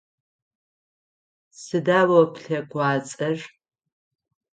[1.61, 3.37] Сыда о плъэкъуацӏэр?